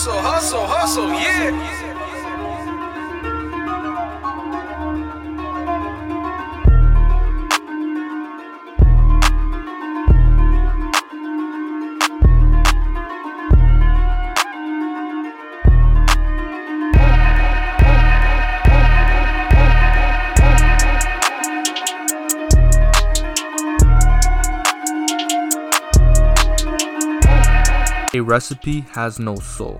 [0.00, 1.79] Hustle, hustle, hustle, yeah.
[28.40, 29.76] Recipe has no soul.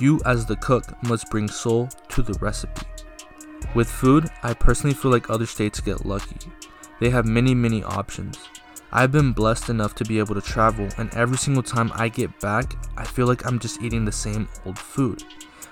[0.00, 2.88] You, as the cook, must bring soul to the recipe.
[3.76, 6.50] With food, I personally feel like other states get lucky.
[6.98, 8.36] They have many, many options.
[8.90, 12.40] I've been blessed enough to be able to travel, and every single time I get
[12.40, 15.22] back, I feel like I'm just eating the same old food,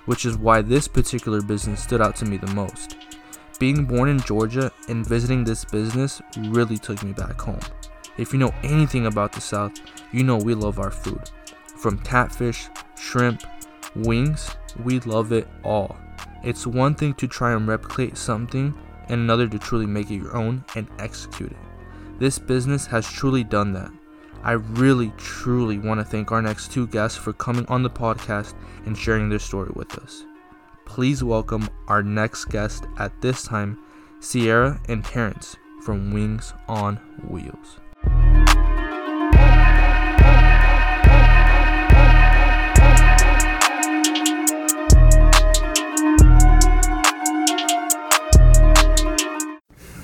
[0.06, 2.98] which is why this particular business stood out to me the most.
[3.58, 7.66] Being born in Georgia and visiting this business really took me back home.
[8.16, 9.72] If you know anything about the South,
[10.12, 11.28] you know we love our food.
[11.82, 13.42] From catfish, shrimp,
[13.96, 15.96] wings, we love it all.
[16.44, 18.72] It's one thing to try and replicate something,
[19.08, 21.58] and another to truly make it your own and execute it.
[22.20, 23.90] This business has truly done that.
[24.44, 28.54] I really, truly want to thank our next two guests for coming on the podcast
[28.86, 30.24] and sharing their story with us.
[30.84, 33.76] Please welcome our next guest at this time,
[34.20, 36.94] Sierra and Terrence from Wings on
[37.28, 37.81] Wheels.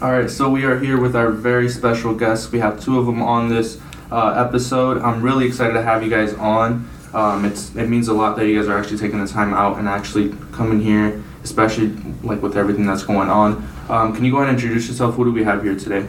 [0.01, 2.53] All right, so we are here with our very special guests.
[2.53, 3.81] We have two of them on this
[4.13, 5.03] uh, episode.
[5.03, 6.89] I'm really excited to have you guys on.
[7.13, 9.77] Um, it's it means a lot that you guys are actually taking the time out
[9.77, 11.89] and actually coming here, especially
[12.23, 13.69] like with everything that's going on.
[13.89, 15.17] Um, can you go ahead and introduce yourself?
[15.17, 16.07] Who do we have here today?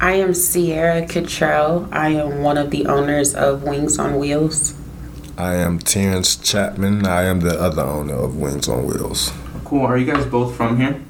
[0.00, 1.88] I am Sierra Cottrell.
[1.90, 4.74] I am one of the owners of Wings on Wheels.
[5.36, 7.04] I am Terrence Chapman.
[7.04, 9.32] I am the other owner of Wings on Wheels.
[9.64, 9.84] Cool.
[9.84, 11.02] Are you guys both from here?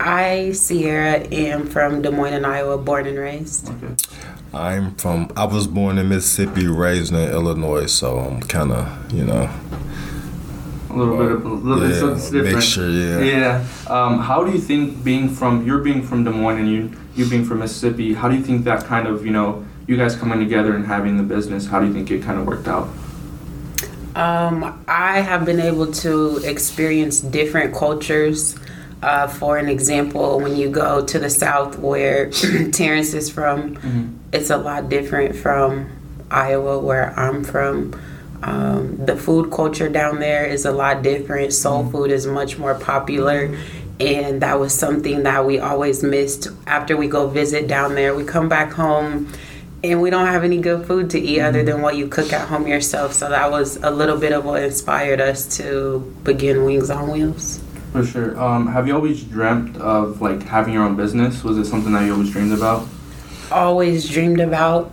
[0.00, 3.68] I, Sierra, am from Des Moines, Iowa, born and raised.
[3.68, 3.94] Okay.
[4.52, 5.30] I'm from.
[5.36, 9.48] I was born in Mississippi, raised in Illinois, so I'm kind of, you know,
[10.88, 12.56] A little bit of a little bit so it's different.
[12.56, 12.88] mixture.
[12.90, 13.20] Yeah.
[13.20, 13.64] Yeah.
[13.88, 17.28] Um, how do you think being from you're being from Des Moines and you you
[17.28, 18.14] being from Mississippi?
[18.14, 21.16] How do you think that kind of you know you guys coming together and having
[21.16, 21.66] the business?
[21.66, 22.88] How do you think it kind of worked out?
[24.16, 28.56] Um, I have been able to experience different cultures.
[29.02, 32.30] Uh, for an example, when you go to the South, where
[32.72, 33.76] Terrence is from,
[34.32, 35.90] it's a lot different from
[36.30, 37.98] Iowa, where I'm from.
[38.42, 41.52] Um, the food culture down there is a lot different.
[41.52, 43.56] Soul food is much more popular.
[43.98, 48.14] And that was something that we always missed after we go visit down there.
[48.14, 49.30] We come back home
[49.84, 52.48] and we don't have any good food to eat other than what you cook at
[52.48, 53.12] home yourself.
[53.12, 57.60] So that was a little bit of what inspired us to begin Wings on Wheels.
[57.92, 58.40] For sure.
[58.40, 61.42] Um, have you always dreamt of like having your own business?
[61.42, 62.86] Was it something that you always dreamed about?
[63.50, 64.92] Always dreamed about.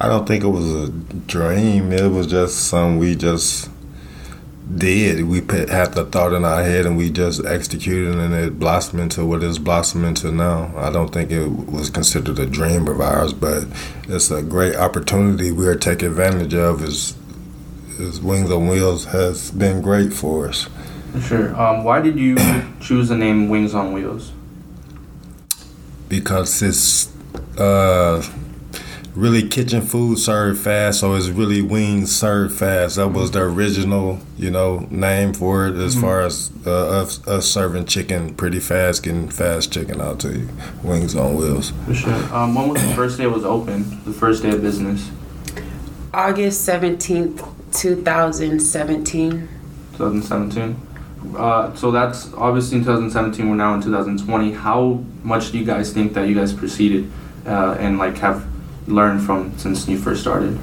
[0.00, 1.92] I don't think it was a dream.
[1.92, 3.68] It was just something we just
[4.76, 5.26] did.
[5.26, 9.02] We put, had the thought in our head and we just executed, and it blossomed
[9.02, 10.72] into what it's blossomed into now.
[10.76, 13.64] I don't think it was considered a dream of ours, but
[14.08, 16.82] it's a great opportunity we are taking advantage of.
[16.82, 17.14] Is
[17.98, 20.68] is Wings on Wheels has been great for us.
[21.12, 21.60] For sure.
[21.60, 22.36] Um, why did you
[22.80, 24.32] choose the name Wings on Wheels?
[26.08, 27.12] because it's
[27.58, 28.22] uh,
[29.14, 32.96] really kitchen food served fast, so it's really wings served fast.
[32.96, 35.76] That was the original, you know, name for it.
[35.76, 40.38] As far as uh, us, us serving chicken pretty fast, getting fast chicken out to
[40.38, 40.48] you,
[40.82, 41.72] wings on wheels.
[41.86, 42.34] For sure.
[42.34, 44.02] Um, when was the first day it was open?
[44.04, 45.10] The first day of business,
[46.14, 49.48] August 17th, 2017.
[49.92, 50.87] 2017.
[51.36, 53.48] Uh, so that's obviously in 2017.
[53.48, 54.52] We're now in 2020.
[54.52, 57.10] How much do you guys think that you guys proceeded
[57.46, 58.46] uh, and like have
[58.86, 60.58] learned from since you first started?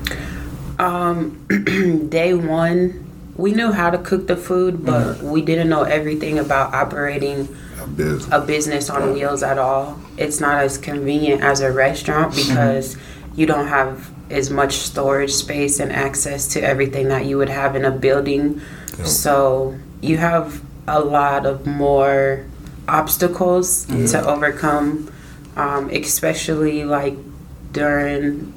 [0.79, 1.45] Um,
[2.09, 3.01] day one,
[3.35, 7.47] we knew how to cook the food, but we didn't know everything about operating
[7.81, 8.27] A business.
[8.31, 9.99] a business on wheels at all.
[10.17, 12.97] It's not as convenient as a restaurant because
[13.35, 17.75] you don't have as much storage space and access to everything that you would have
[17.75, 18.61] in a building.
[19.03, 22.45] So you have a lot of more
[22.87, 25.11] obstacles to overcome,
[25.55, 27.15] um, especially like
[27.71, 28.53] during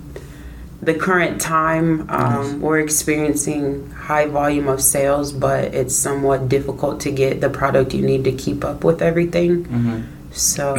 [0.83, 2.09] the current time.
[2.11, 7.95] Um, We're experiencing high volume of sales, but it's somewhat difficult to get the product
[7.95, 9.65] you need to keep up with everything.
[9.65, 10.03] Mm-hmm.
[10.33, 10.77] So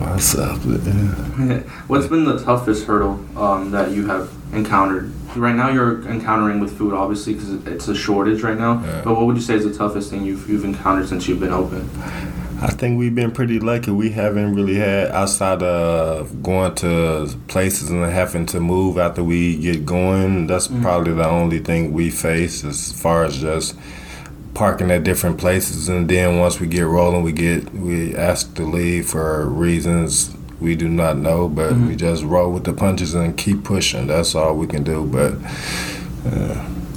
[0.00, 0.64] myself.
[0.64, 1.58] Yeah.
[1.88, 5.12] What's been the toughest hurdle um, that you have encountered?
[5.36, 8.82] Right now, you're encountering with food, obviously, because it's a shortage right now.
[8.82, 9.02] Yeah.
[9.04, 11.52] But what would you say is the toughest thing you've, you've encountered since you've been
[11.52, 11.88] open?
[12.60, 13.92] I think we've been pretty lucky.
[13.92, 19.56] We haven't really had outside of going to places and having to move after we
[19.58, 20.48] get going.
[20.48, 20.82] That's mm-hmm.
[20.82, 23.76] probably the only thing we face as far as just
[24.54, 25.88] parking at different places.
[25.88, 30.74] And then once we get rolling, we get we asked to leave for reasons we
[30.74, 31.96] do not know, but we mm-hmm.
[31.96, 34.06] just roll with the punches and keep pushing.
[34.06, 35.04] That's all we can do.
[35.06, 35.34] But
[36.30, 36.54] uh,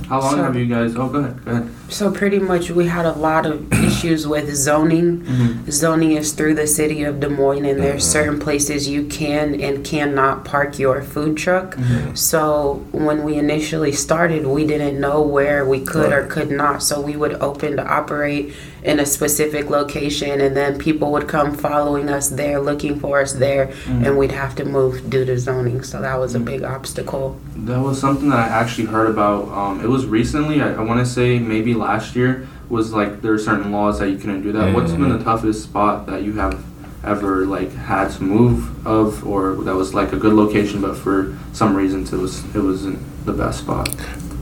[0.08, 0.96] How long So- have you guys?
[0.96, 1.46] Oh, go ahead.
[1.46, 1.69] Go ahead.
[1.92, 5.22] So pretty much we had a lot of issues with zoning.
[5.22, 5.70] Mm-hmm.
[5.70, 8.24] Zoning is through the city of Des Moines and there's uh-huh.
[8.24, 11.76] certain places you can and cannot park your food truck.
[11.76, 12.16] Mm-hmm.
[12.16, 16.82] So when we initially started, we didn't know where we could or could not.
[16.82, 18.54] So we would open to operate
[18.84, 23.34] in a specific location and then people would come following us there, looking for us
[23.34, 24.06] there, mm-hmm.
[24.06, 25.84] and we'd have to move due to zoning.
[25.84, 27.40] So that was a big obstacle.
[27.58, 29.50] That was something that I actually heard about.
[29.50, 30.62] Um, it was recently.
[30.62, 34.10] I, I want to say maybe last year was like there are certain laws that
[34.10, 34.74] you couldn't do that.
[34.74, 36.63] What's been the toughest spot that you have
[37.04, 41.38] ever like had to move of, or that was like a good location, but for
[41.54, 43.89] some reasons it was it wasn't the best spot.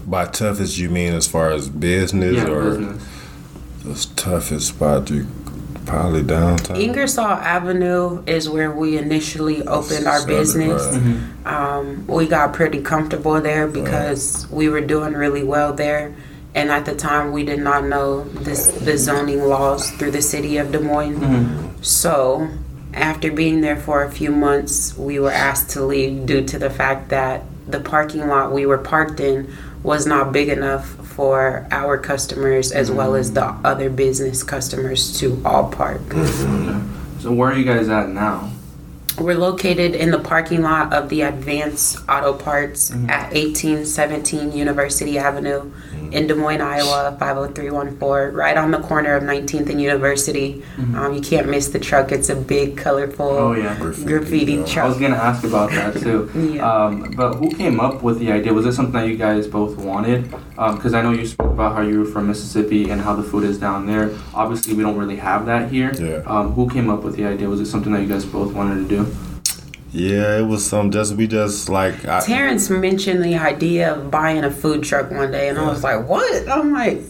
[0.06, 3.04] by toughest, you mean as far as business Yeah, or business.
[3.84, 5.10] the toughest spot?
[5.10, 5.26] You
[5.86, 6.78] probably downtown.
[6.78, 10.98] Ingersoll Avenue is where we initially opened our Southern, business.
[10.98, 11.48] right.
[11.78, 16.14] Um, we got pretty comfortable there because we were doing really well there.
[16.56, 20.58] And at the time, we did not know this, the zoning laws through the city
[20.58, 21.76] of Des Moines.
[21.86, 22.50] So,
[22.94, 26.70] after being there for a few months, we were asked to leave due to the
[26.70, 29.54] fact that the parking lot we were parked in
[29.84, 35.40] was not big enough for our customers as well as the other business customers to
[35.46, 36.02] all park.
[37.20, 38.50] So where are you guys at now?
[39.20, 43.10] We're located in the parking lot of the Advanced Auto Parts Mm-hmm.
[43.10, 45.72] at 1817 University Avenue
[46.12, 50.64] in Des Moines, Iowa, 50314, right on the corner of 19th and University.
[50.96, 52.12] Um, you can't miss the truck.
[52.12, 53.44] It's a big, colorful Mm-hmm.
[53.44, 53.78] Oh yeah.
[53.78, 54.84] Graffiti, graffiti yeah.
[54.84, 56.30] I was gonna ask about that too.
[56.50, 56.70] Yeah.
[56.72, 58.54] Um, but who came up with the idea?
[58.54, 60.32] Was it something that you guys both wanted?
[60.56, 63.44] Because I know you spoke about how you were from Mississippi and how the food
[63.44, 64.12] is down there.
[64.34, 65.92] Obviously, we don't really have that here.
[65.94, 66.24] Yeah.
[66.26, 67.48] Um, who came up with the idea?
[67.50, 69.06] Was it something that you guys both wanted to do?
[69.92, 74.44] Yeah, it was some just we just like I, Terrence mentioned the idea of buying
[74.44, 77.02] a food truck one day, and I was like, "What?" I'm like,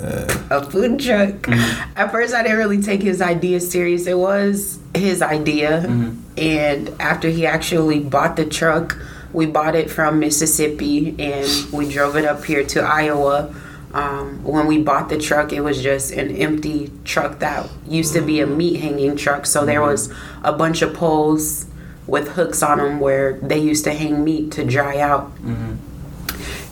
[0.49, 1.97] "A food truck." Mm-hmm.
[1.97, 4.07] At first, I didn't really take his idea serious.
[4.07, 6.21] It was his idea, mm-hmm.
[6.37, 8.97] and after he actually bought the truck,
[9.33, 13.53] we bought it from Mississippi, and we drove it up here to Iowa.
[13.91, 18.21] Um, when we bought the truck, it was just an empty truck that used to
[18.21, 18.57] be a mm-hmm.
[18.57, 19.45] meat hanging truck.
[19.45, 21.65] So there was a bunch of poles
[22.09, 25.31] with hooks on them where they used to hang meat to dry out.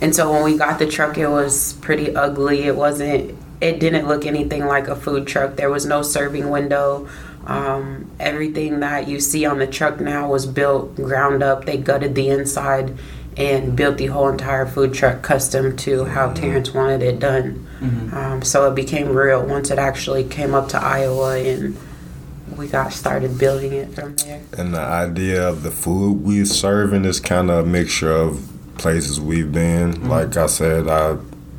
[0.01, 2.63] And so when we got the truck, it was pretty ugly.
[2.63, 3.35] It wasn't.
[3.59, 5.55] It didn't look anything like a food truck.
[5.55, 7.07] There was no serving window.
[7.47, 11.65] Um, everything that you see on the truck now was built ground up.
[11.65, 12.95] They gutted the inside
[13.35, 17.65] and built the whole entire food truck custom to how Terrence wanted it done.
[18.13, 21.77] Um, so it became real once it actually came up to Iowa and
[22.55, 24.41] we got started building it from there.
[24.57, 29.19] and the idea of the food we're serving is kind of a mixture of places
[29.19, 29.93] we've been.
[29.93, 30.09] Mm-hmm.
[30.09, 31.17] Like I said, I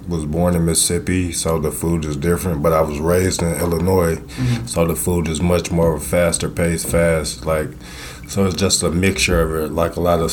[0.09, 2.62] was born in Mississippi, so the food is different.
[2.62, 4.66] But I was raised in Illinois, mm-hmm.
[4.66, 7.45] so the food is much more of a faster paced, fast.
[7.45, 7.68] Like
[8.28, 9.73] so, it's just a mixture of it.
[9.73, 10.33] Like a lot of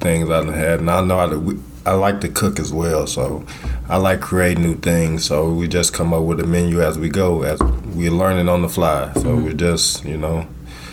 [0.00, 1.38] things I've had, and I know how to.
[1.38, 3.44] we- I like to cook as well, so
[3.90, 5.26] I like creating new things.
[5.26, 7.60] So we just come up with a menu as we go, as
[7.94, 9.12] we're learning on the fly.
[9.14, 10.46] So we're just, you know,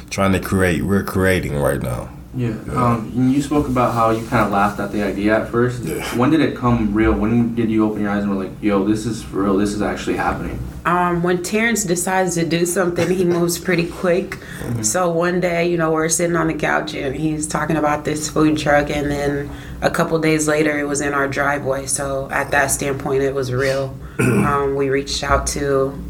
[0.09, 0.83] trying to create.
[0.83, 2.09] We're creating right now.
[2.33, 2.55] Yeah.
[2.69, 5.83] Um, you spoke about how you kind of laughed at the idea at first.
[5.83, 6.01] Yeah.
[6.17, 7.11] When did it come real?
[7.13, 9.57] When did you open your eyes and were like, "Yo, this is for real.
[9.57, 14.39] This is actually happening." Um, when Terrence decides to do something, he moves pretty quick.
[14.81, 18.29] So one day, you know, we're sitting on the couch and he's talking about this
[18.29, 19.49] food truck, and then
[19.81, 21.85] a couple days later, it was in our driveway.
[21.85, 23.95] So at that standpoint, it was real.
[24.19, 26.01] um, we reached out to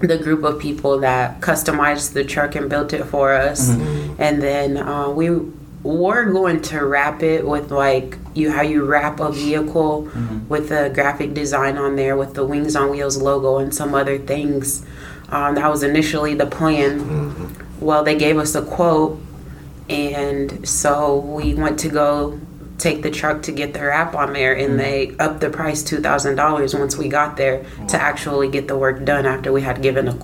[0.00, 3.70] the group of people that customized the truck and built it for us,
[4.18, 5.30] and then uh, we
[5.82, 10.08] were going to wrap it with like you how you wrap a vehicle
[10.48, 14.18] with the graphic design on there with the Wings on Wheels logo and some other
[14.18, 14.84] things.
[15.28, 17.54] Um, that was initially the plan.
[17.80, 19.18] Well, they gave us a quote,
[19.88, 22.40] and so we went to go
[22.78, 24.78] take the truck to get their app on there and mm.
[24.78, 29.24] they upped the price $2000 once we got there to actually get the work done
[29.26, 30.14] after we had given a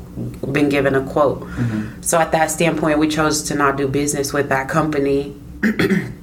[0.46, 1.40] been given a quote.
[1.40, 2.02] Mm-hmm.
[2.02, 5.34] So at that standpoint we chose to not do business with that company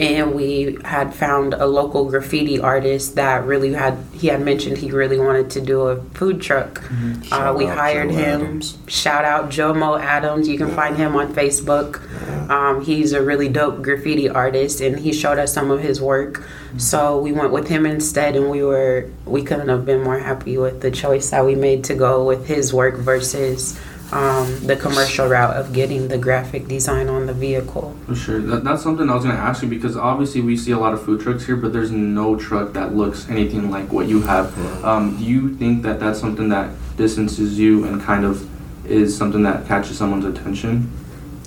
[0.00, 4.90] and we had found a local graffiti artist that really had he had mentioned he
[4.90, 6.82] really wanted to do a food truck.
[7.30, 8.40] Uh, we hired Joe him.
[8.40, 8.78] Adams.
[8.88, 10.48] shout out jomo adams.
[10.48, 12.00] You can find him on facebook.
[12.48, 16.42] Um, he's a really dope graffiti artist and he showed us some of his work.
[16.78, 20.56] So we went with him instead and we were we couldn't have been more happy
[20.56, 23.78] with the choice that we made to go with his work versus
[24.12, 28.40] um, the commercial route of getting the graphic design on the vehicle For sure.
[28.40, 30.92] That, that's something I was going to ask you because obviously we see a lot
[30.92, 34.56] of food trucks here, but there's no truck that looks anything like what you have.
[34.84, 38.48] Um, do you think that that's something that distances you and kind of
[38.84, 40.90] is something that catches someone's attention?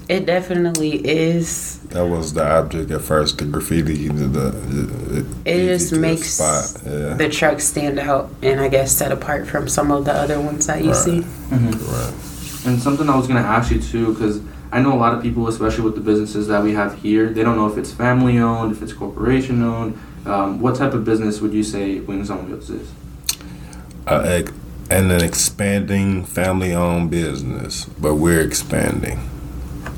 [0.10, 1.80] It definitely is.
[1.90, 3.38] That was the object at first.
[3.38, 6.82] The graffiti, the, the it, It just to makes spot.
[6.86, 10.40] Yeah, the truck stand out and I guess set apart from some of the other
[10.42, 10.96] ones that you Right.
[10.96, 11.20] see.
[11.52, 12.14] right.
[12.66, 14.42] And something I was going to ask you too, because
[14.72, 17.44] I know a lot of people, especially with the businesses that we have here, they
[17.44, 20.00] don't know if it's family owned, if it's corporation owned.
[20.26, 22.90] Um, what type of business would you say Wings on Wheels is?
[24.08, 24.42] Uh,
[24.90, 29.20] and an expanding family-owned business, but we're expanding.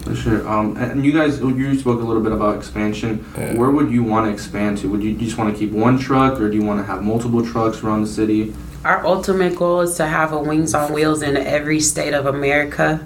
[0.04, 0.48] For sure.
[0.48, 3.26] Um, and you guys, you spoke a little bit about expansion.
[3.36, 3.56] Yeah.
[3.56, 4.90] Where would you want to expand to?
[4.90, 7.44] Would you just want to keep one truck, or do you want to have multiple
[7.46, 8.54] trucks around the city?
[8.86, 13.00] Our ultimate goal is to have a Wings on Wheels in every state of America.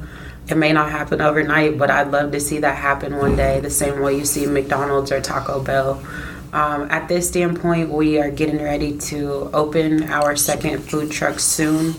[0.50, 3.70] It may not happen overnight, but I'd love to see that happen one day, the
[3.70, 6.06] same way you see McDonald's or Taco Bell.
[6.52, 11.94] Um, at this standpoint, we are getting ready to open our second food truck soon.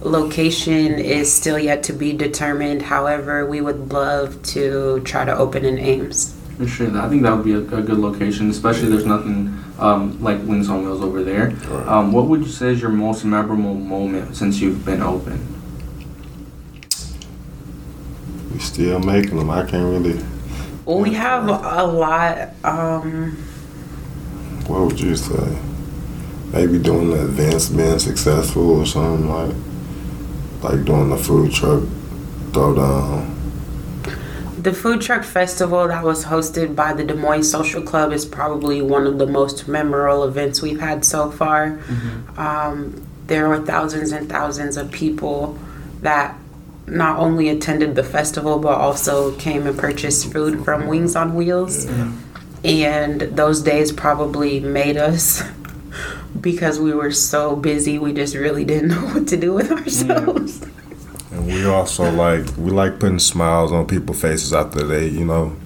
[0.00, 2.80] Location is still yet to be determined.
[2.80, 6.34] However, we would love to try to open in Ames.
[6.56, 6.96] For sure.
[7.00, 10.68] I think that would be a, a good location, especially there's nothing um, like Wings
[10.68, 11.50] on Wheels over there.
[11.50, 11.88] Right.
[11.88, 15.48] Um, what would you say is your most memorable moment since you've been open?
[18.52, 19.50] We still making them.
[19.50, 20.22] I can't really.
[20.84, 22.50] Well, we have a lot.
[22.64, 23.36] Um,
[24.66, 25.58] What would you say?
[26.52, 29.54] Maybe doing the events being successful or something like,
[30.62, 31.82] like doing the food truck
[32.50, 33.30] throwdown.
[34.62, 38.80] The food truck festival that was hosted by the Des Moines Social Club is probably
[38.80, 41.80] one of the most memorable events we've had so far.
[42.36, 45.58] Um, there were thousands and thousands of people
[46.02, 46.38] that
[46.86, 51.86] not only attended the festival but also came and purchased food from Wings on Wheels.
[52.62, 55.42] And those days probably made us
[56.40, 60.64] because we were so busy, we just really didn't know what to do with ourselves.
[61.42, 65.56] And we also like we like putting smiles on people's faces after they, you know.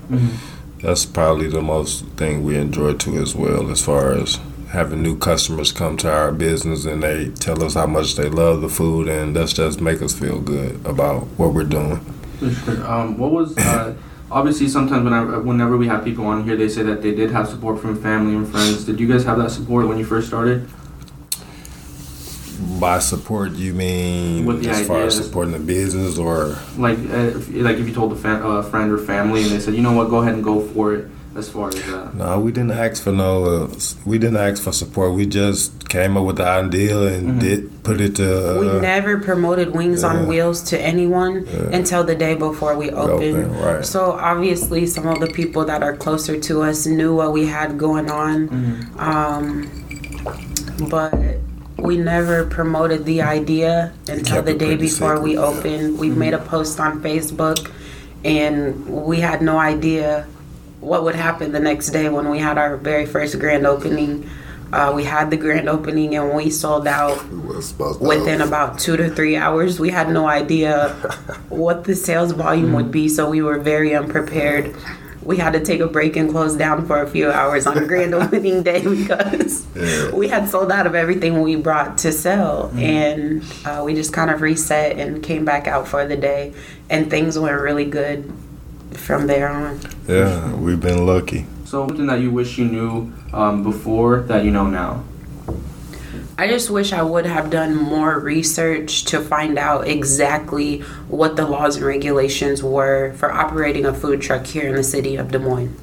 [0.80, 4.38] That's probably the most thing we enjoy too as well, as far as
[4.70, 8.60] having new customers come to our business and they tell us how much they love
[8.60, 11.98] the food, and that's just make us feel good about what we're doing.
[12.38, 12.86] For sure.
[12.86, 13.94] Um, what was uh,
[14.30, 17.30] obviously sometimes when I, whenever we have people on here, they say that they did
[17.30, 18.84] have support from family and friends.
[18.84, 20.68] Did you guys have that support when you first started?
[22.80, 27.36] By support, you mean With the as far as supporting the business or Like, uh,
[27.38, 29.82] if, like if you told a fa- uh, friend or family and they said, you
[29.82, 31.08] know what, go ahead and go for it.
[31.34, 32.14] As far as that.
[32.14, 33.44] No, we didn't ask for no.
[33.44, 33.74] Uh,
[34.06, 35.12] we didn't ask for support.
[35.12, 38.56] We just came up with the idea and did put it to.
[38.56, 40.08] Uh, We never promoted Wings yeah.
[40.16, 41.76] on Wheels to anyone Yeah.
[41.76, 43.36] until the day before we opened.
[43.36, 43.84] opened, right.
[43.84, 47.76] So obviously, some of the people that are closer to us knew what we had
[47.76, 48.48] going on,
[48.96, 49.68] um,
[50.88, 51.12] but
[51.86, 55.58] we never promoted the idea until the day before we secret, yeah.
[55.58, 55.98] opened.
[55.98, 57.72] We made a post on Facebook,
[58.24, 60.26] and we had no idea
[60.80, 64.28] what would happen the next day when we had our very first grand opening.
[64.72, 68.80] Uh, we had the grand opening and we sold out was supposed to- within about
[68.80, 69.78] two to three hours.
[69.78, 70.88] We had no idea
[71.48, 74.74] what the sales volume would be, so we were very unprepared.
[75.26, 78.14] We had to take a break and close down for a few hours on grand
[78.14, 80.12] opening day because Yeah.
[80.14, 82.70] we had sold out of everything we brought to sell.
[82.76, 86.54] And uh, we just kind of reset and came back out for the day,
[86.88, 88.32] and things went really good
[88.92, 89.80] from there on.
[90.08, 91.44] Yeah, we've been lucky.
[91.64, 95.02] So something that you wish you knew um, before that you know now.
[96.38, 101.46] I just wish I would have done more research to find out exactly what the
[101.46, 105.38] laws and regulations were for operating a food truck here in the city of Des
[105.38, 105.74] Moines.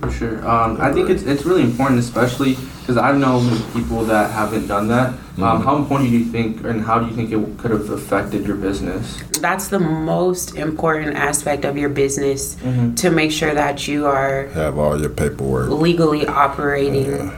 [0.00, 0.48] For sure.
[0.48, 4.88] Um, I think it's it's really important, especially because I've known people that haven't done
[4.88, 5.12] that.
[5.36, 8.46] Um, How important do you think, and how do you think it could have affected
[8.46, 9.18] your business?
[9.40, 12.96] That's the most important aspect of your business Mhm.
[12.96, 15.68] to make sure that you are Have all your paperwork.
[15.68, 17.30] legally operating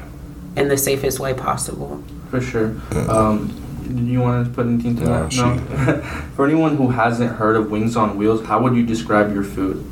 [0.56, 2.00] in the safest way possible.
[2.32, 2.74] For sure.
[3.10, 3.48] Um,
[3.94, 5.36] do you want to put anything to No, that?
[5.36, 6.00] No.
[6.34, 9.84] For anyone who hasn't heard of Wings on Wheels, how would you describe your food?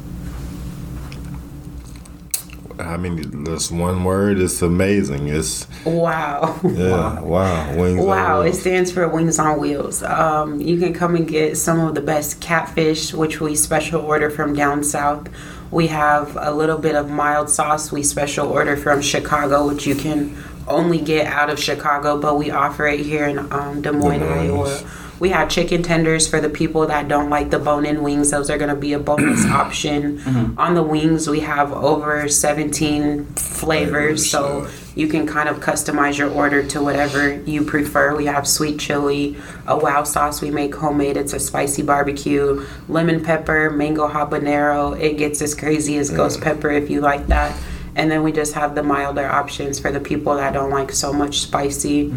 [2.79, 5.29] I mean, this one word is amazing.
[5.29, 6.59] It's Wow.
[6.65, 8.01] yeah, wow, wings.
[8.01, 10.03] on Wow, it stands for Wings on Wheels.
[10.03, 14.31] Um, you can come and get some of the best catfish, which we special order
[14.31, 15.29] from down south.
[15.71, 19.95] We have a little bit of mild sauce we special order from Chicago, which you
[19.95, 20.35] can
[20.71, 24.23] only get out of Chicago, but we offer it here in um, Des Moines.
[24.23, 24.83] Iowa.
[25.21, 28.31] We have chicken tenders for the people that don't like the bone in wings.
[28.31, 30.55] Those are going to be a bonus option.
[30.57, 34.31] On the wings, we have over 17 flavors.
[34.31, 38.17] So you can kind of customize your order to whatever you prefer.
[38.17, 39.37] We have sweet chili,
[39.67, 41.19] a wow sauce we make homemade.
[41.19, 44.99] It's a spicy barbecue, lemon pepper, mango habanero.
[44.99, 47.55] It gets as crazy as ghost pepper if you like that.
[47.97, 51.13] And then we just have the milder options for the people that don't like so
[51.13, 52.13] much spicy.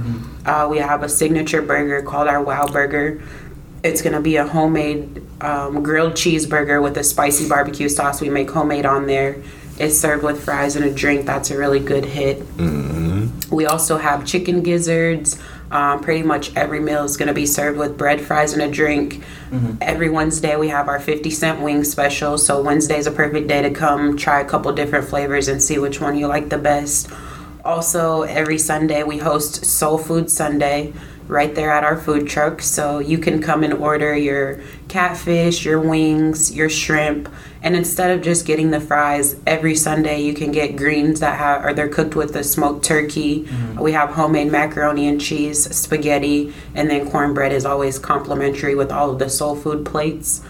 [0.46, 3.22] Uh, we have a signature burger called our Wow Burger.
[3.84, 8.50] It's gonna be a homemade um, grilled cheeseburger with a spicy barbecue sauce we make
[8.50, 9.42] homemade on there.
[9.80, 11.26] It's served with fries and a drink.
[11.26, 12.44] That's a really good hit.
[13.52, 15.40] We also have chicken gizzards.
[15.72, 18.70] Um, pretty much every meal is going to be served with bread, fries, and a
[18.70, 19.24] drink.
[19.82, 22.38] Every Wednesday, we have our 50 cent wing special.
[22.38, 25.80] So, Wednesday is a perfect day to come try a couple different flavors and see
[25.80, 27.10] which one you like the best.
[27.66, 30.94] Also, every Sunday, we host Soul Food Sunday
[31.28, 32.62] right there at our food truck.
[32.62, 37.30] So, you can come and order your catfish, your wings, your shrimp.
[37.62, 41.66] And instead of just getting the fries every Sunday, you can get greens that have,
[41.66, 43.46] or they're cooked with the smoked turkey.
[43.46, 43.80] Mm-hmm.
[43.80, 49.12] We have homemade macaroni and cheese, spaghetti, and then cornbread is always complimentary with all
[49.12, 50.42] of the soul food plates.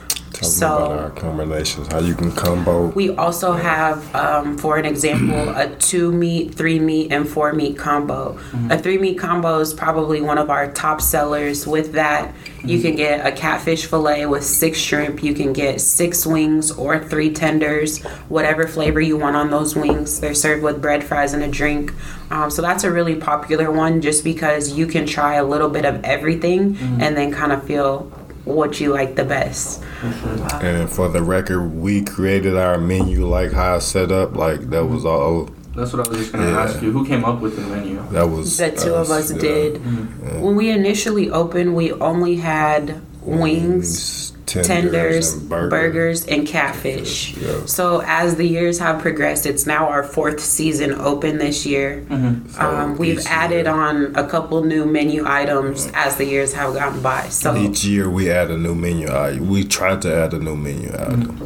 [0.43, 1.87] So- about our combinations.
[1.91, 2.87] How you can combo.
[2.87, 7.77] We also have, um, for an example, a two meat, three meat, and four meat
[7.77, 8.37] combo.
[8.69, 11.65] A three meat combo is probably one of our top sellers.
[11.67, 12.33] With that,
[12.63, 15.23] you can get a catfish fillet with six shrimp.
[15.23, 20.19] You can get six wings or three tenders, whatever flavor you want on those wings.
[20.19, 21.93] They're served with bread, fries, and a drink.
[22.31, 25.85] Um, so that's a really popular one just because you can try a little bit
[25.85, 28.11] of everything and then kind of feel
[28.45, 29.81] what you like the best.
[30.01, 30.65] Mm-hmm.
[30.65, 34.35] And for the record, we created our menu like how I set up.
[34.35, 35.49] Like that was all.
[35.75, 36.61] That's what I was just going to Yeah.
[36.61, 36.91] ask you.
[36.91, 38.03] Who came up with the menu?
[38.11, 39.39] That was The two of us yeah.
[39.39, 39.73] did.
[39.75, 40.41] Mm-hmm.
[40.41, 46.25] When we initially opened, we only had wings, tenders, tenders, and burgers, burgers.
[46.27, 47.35] and catfish.
[47.37, 47.65] Yeah.
[47.65, 52.03] So as the years have progressed, it's now our fourth season open this year.
[52.09, 52.49] Mm-hmm.
[52.49, 56.73] So Um, we've added year- on a couple new menu items as the years have
[56.73, 57.29] gone by.
[57.29, 59.49] So Each year we add a new menu item.
[59.49, 61.39] We try to add a new menu item.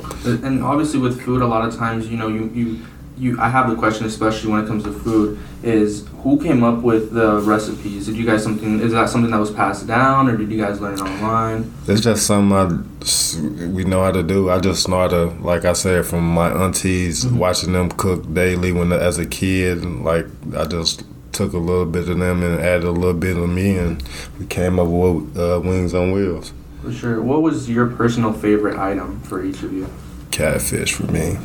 [0.44, 2.80] And obviously, with food, a lot of times, you know, you you.
[3.18, 6.84] You, I have the question, especially when it comes to food, is who came up
[6.84, 8.06] with the recipes?
[8.06, 8.80] Did you guys something?
[8.80, 11.74] Is that something that was passed down, or did you guys learn it online?
[11.88, 14.52] It's just something I, we know how to do.
[14.52, 18.72] I just know how to, like I said, from my aunties, watching them cook daily
[18.72, 19.80] when as a kid.
[19.80, 23.36] and, Like I just took a little bit of them and added a little bit
[23.36, 24.04] of me, and
[24.40, 26.54] we came up with uh, wings on wheels.
[26.84, 27.22] For sure.
[27.22, 29.90] What was your personal favorite item for each of you?
[30.30, 31.38] Catfish for me.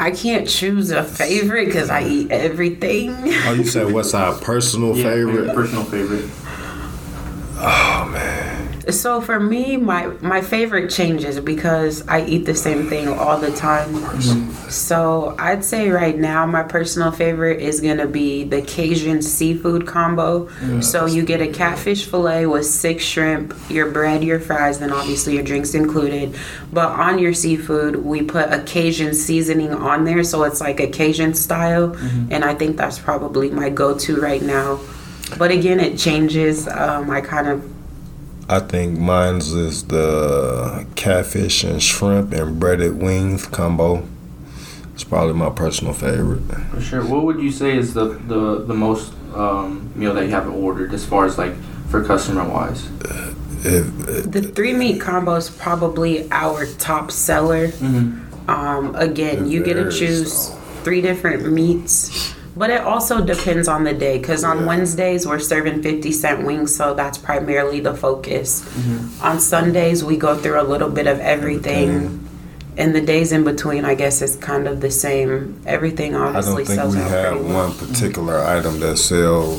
[0.00, 3.10] I can't choose a favorite because I eat everything.
[3.46, 5.54] Oh, you said what's our personal Yeah, favorite?
[5.54, 6.24] Personal favorite.
[8.90, 13.50] So for me, my my favorite changes because I eat the same thing all the
[13.52, 13.92] time.
[14.70, 20.48] So I'd say right now my personal favorite is gonna be the Cajun seafood combo.
[20.80, 25.34] so you get a catfish fillet with six shrimp, your bread, your fries, then obviously
[25.34, 26.34] your drinks included.
[26.72, 30.86] But on your seafood, we put a Cajun seasoning on there, so it's like a
[30.86, 31.94] Cajun style,
[32.30, 34.80] and I think that's probably my go-to right now.
[35.36, 36.66] But again, it changes.
[36.68, 37.77] Um, I kind of
[38.48, 44.06] I think mine's is the catfish and shrimp and breaded wings combo.
[44.94, 46.40] It's probably my personal favorite.
[46.70, 47.04] For sure.
[47.04, 50.94] What would you say is the the, the most um, meal that you have ordered
[50.94, 51.54] as far as like
[51.90, 52.88] for customer wise?
[53.64, 57.68] If, The three meat combo is probably our top seller.
[57.68, 58.50] Mm-hmm.
[58.50, 60.54] Um, again, you get to choose so.
[60.84, 64.18] three different meats, but it also depends on the day.
[64.18, 64.66] Because on Yeah.
[64.66, 68.48] Wednesdays we're serving fifty cent wings, so that's primarily the focus.
[68.64, 69.24] Mm-hmm.
[69.28, 71.90] On Sundays we go through a little bit of everything.
[72.76, 75.60] and the days in between, I guess, is kind of the same.
[75.66, 77.68] Everything I obviously don't think we out have pretty well.
[77.68, 79.58] one particular item that sells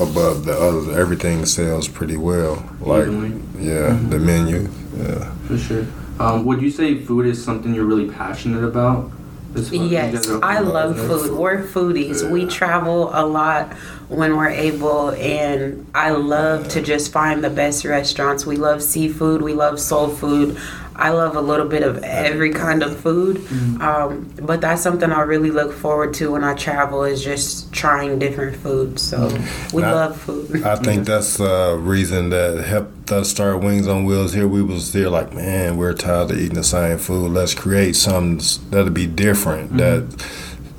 [0.00, 0.98] above the other.
[0.98, 2.54] Everything sells pretty well.
[2.80, 3.32] Like Evenly.
[3.70, 4.68] yeah, the menu.
[4.96, 5.30] Yeah.
[5.46, 5.86] For sure.
[6.18, 9.08] Um, would you say food is something you're really passionate about?
[9.54, 11.32] As far- you Yes, I love food.
[11.32, 12.28] We're foodies.
[12.30, 13.72] We travel a lot
[14.08, 18.46] when we're able, and I love to just find the best restaurants.
[18.46, 19.42] We love seafood.
[19.42, 20.58] We love soul food.
[20.98, 23.80] I love a little bit of every kind of food, Mm-hmm.
[23.80, 28.18] um, but that's something I really look forward to when I travel is just trying
[28.18, 29.00] different foods.
[29.02, 29.76] So Mm-hmm.
[29.76, 30.62] we Now- love food.
[30.64, 34.48] I think that's the reason that helped us start Wings on Wheels here.
[34.48, 37.30] We was there like, man, we're tired of eating the same food.
[37.32, 39.76] Let's create something that'll be different.
[39.78, 40.02] That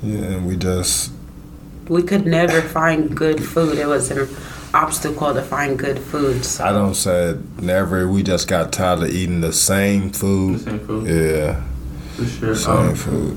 [0.02, 1.12] yeah, and we just
[1.88, 3.78] We could never find good food.
[3.78, 4.28] It was an
[4.74, 6.44] obstacle to find good food.
[6.44, 6.64] So.
[6.64, 8.08] I don't say never.
[8.08, 10.60] We just got tired of eating the same The food.
[10.60, 11.08] same food.
[11.08, 11.62] Yeah,
[12.16, 12.54] For sure.
[12.54, 13.36] same Um, food.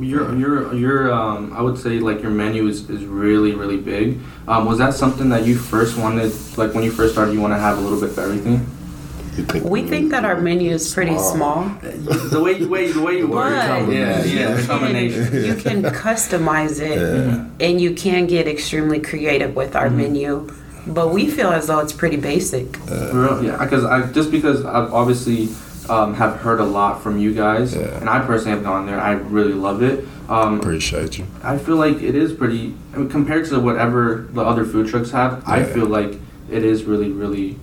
[0.00, 4.20] Your your your um I would say like your menu is, is really really big.
[4.46, 7.52] Um, was that something that you first wanted like when you first started you want
[7.54, 8.64] to have a little bit of everything?
[9.38, 11.64] You think We think that our menu is pretty small.
[11.82, 15.26] the way you way the way you word But yeah yeah the you combination.
[15.28, 17.44] can, you can customize it Yeah.
[17.66, 20.48] and you can get extremely creative with our menu.
[20.86, 22.76] But we feel as though it's pretty basic.
[22.76, 25.48] For real, yeah, because I just because I've obviously
[25.88, 28.00] um, have heard a lot from you guys, Yeah.
[28.00, 28.98] and I personally have gone there.
[29.00, 30.06] I really love it.
[30.30, 31.26] Um, Appreciate you.
[31.42, 35.10] I feel like it is pretty I mean, compared to whatever the other food trucks
[35.12, 35.42] have.
[35.46, 36.12] I feel like
[36.50, 37.58] it is really, really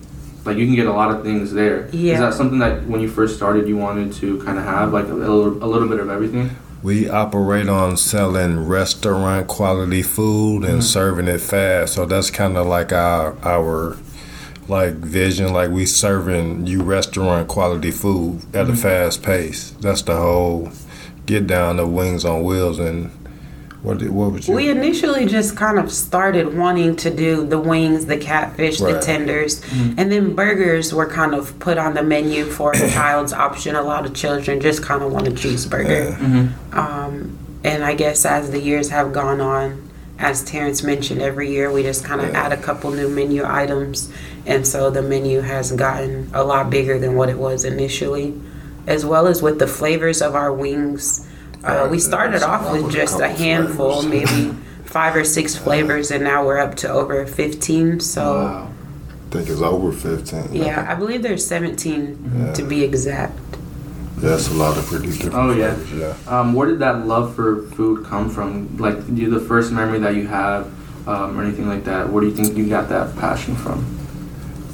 [0.46, 1.88] like you can get a lot of things there.
[1.92, 2.14] Yeah.
[2.14, 5.06] Is that something that when you first started you wanted to kind of have like
[5.08, 6.50] a little, a little bit of everything?
[6.82, 10.80] We operate on selling restaurant quality food and mm-hmm.
[10.80, 11.94] serving it fast.
[11.94, 13.96] So that's kind of like our our
[14.68, 15.52] like vision.
[15.52, 18.74] Like we serving you restaurant quality food at a mm-hmm.
[18.74, 19.70] fast pace.
[19.80, 20.70] That's the whole
[21.24, 22.78] get down of wings on wheels.
[22.78, 23.10] And
[23.86, 24.52] what did, what would you?
[24.54, 29.02] We initially just kind of started wanting to do the wings, the catfish, the Right.
[29.02, 29.62] tenders,
[29.96, 33.76] and then burgers were kind of put on the menu for a child's option.
[33.76, 36.50] A lot of children just kind of want a cheeseburger.
[36.74, 41.70] Um, and I guess as the years have gone on, as Terrence mentioned, every year
[41.70, 42.42] we just kind of Yeah.
[42.46, 44.08] add a couple new menu items.
[44.46, 48.34] And so the menu has gotten a lot bigger than what it was initially,
[48.86, 51.25] as well as with the flavors of our wings.
[51.66, 54.32] Uh, we started off with With just a handful, flavors.
[54.32, 58.00] maybe five or six flavors, and now we're up to over 15.
[58.00, 58.68] So, Wow.
[59.28, 60.48] I think it's over fifteen.
[60.52, 62.52] yeah, I believe there's 17 Yeah.
[62.52, 63.36] to be exact.
[64.18, 65.34] That's a lot of pretty different.
[65.34, 65.74] Oh, yeah.
[65.74, 66.40] flavors, yeah.
[66.40, 68.68] Um, where did that love for food come from?
[68.78, 70.68] Like, you the first memory that you have,
[71.06, 72.10] um, or anything like that?
[72.10, 73.84] Where do you think you got that passion from?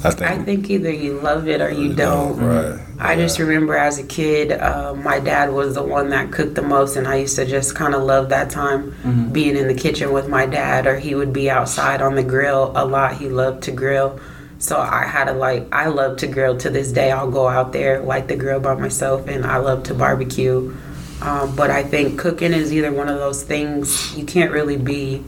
[0.05, 0.31] I think.
[0.31, 2.37] I think either you love it or you don't.
[2.39, 2.79] Right.
[2.99, 6.61] I just remember as a kid, uh, my dad was the one that cooked the
[6.61, 9.31] most, and I used to just kind of love that time Mhm.
[9.33, 12.71] being in the kitchen with my dad, or he would be outside on the grill
[12.75, 13.13] a lot.
[13.13, 14.19] He loved to grill.
[14.59, 17.11] So I had a like, I love to grill to this day.
[17.11, 20.73] I'll go out there, light the grill by myself, and I love to barbecue.
[21.21, 25.23] Um, but I think cooking is either one of those things you can't really be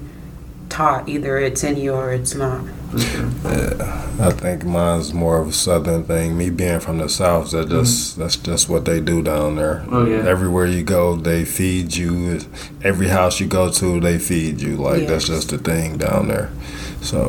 [0.75, 1.07] taught.
[1.07, 2.61] Either it's in you or it's not.
[2.91, 3.29] For sure.
[3.45, 6.37] Yeah, I think mine's more of a southern thing.
[6.37, 9.85] Me being from the south, that just that's just what they do down there.
[9.89, 10.27] Oh, yeah.
[10.27, 12.41] Everywhere you go, they feed you.
[12.83, 14.75] Every house you go to, they feed you.
[14.75, 15.07] Like Yeah.
[15.09, 16.49] that's just the thing down there.
[17.01, 17.19] So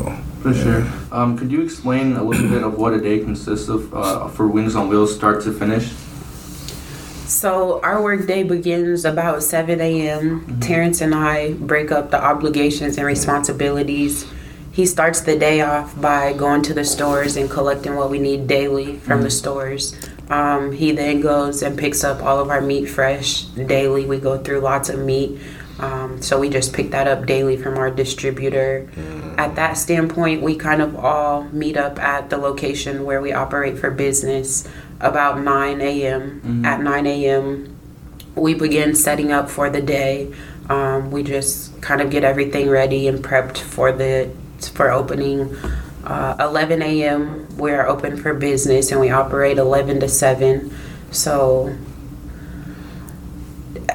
[0.42, 0.85] For sure.
[1.12, 4.46] Um, could you explain a little bit of what a day consists of uh, for
[4.48, 5.92] Wings on Wheels, start to finish?
[7.37, 10.59] So our work day begins about 7 a.m.
[10.59, 14.25] Terrence and I break up the obligations and responsibilities.
[14.72, 18.46] He starts the day off by going to the stores and collecting what we need
[18.46, 19.94] daily from the stores.
[20.31, 24.07] Um, he then goes and picks up all of our meat fresh daily.
[24.07, 25.38] We go through lots of meat.
[25.78, 28.88] Um, so we just pick that up daily from our distributor.
[29.38, 33.78] At that standpoint, we kind of all meet up at the location where we operate
[33.78, 34.66] for business
[35.00, 36.40] about 9 a.m.
[36.64, 37.76] At 9 a.m.,
[38.34, 40.32] we begin setting up for the day.
[40.68, 44.30] Um, we just kind of get everything ready and prepped for the
[44.72, 45.54] for opening.
[46.04, 47.48] Uh, 11 a.m.
[47.56, 50.72] We're open for business and we operate 11 to 7.
[51.10, 51.76] So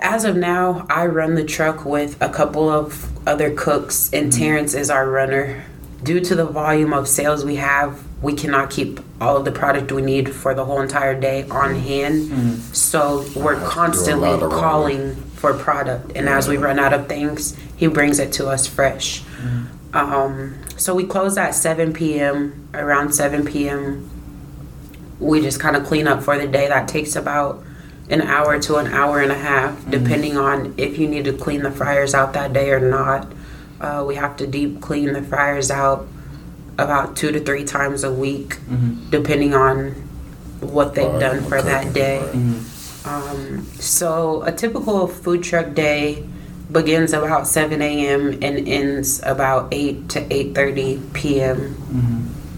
[0.02, 4.74] as of now, I run the truck with a couple of other cooks, and Terrence
[4.74, 5.64] is our runner.
[6.04, 9.92] Due to the volume of sales we have, we cannot keep all of the product
[9.92, 12.60] we need for the whole entire day on hand.
[12.76, 16.94] So we're Have to do a constantly calling for product, and as we run out
[16.94, 19.24] of things, he brings it to us fresh.
[19.94, 22.70] Um, so we close at 7 p.m.
[22.74, 24.10] Around 7 p.m.,
[25.20, 26.68] we just kind of clean up for the day.
[26.68, 27.64] That takes about
[28.10, 31.64] an hour to an hour and a half, depending on if you need to clean
[31.64, 33.32] the fryers out that day or not.
[33.80, 36.08] Uh, we have to deep clean the fryers out
[36.78, 38.58] about two to three times a week,
[39.10, 39.92] depending on
[40.60, 42.20] what they've Right, done for that okay, day.
[42.20, 42.68] right.
[43.04, 46.24] Um, so a typical food truck day
[46.72, 48.34] begins about 7 a.m.
[48.42, 51.76] and ends about 8 to 8:30 p.m.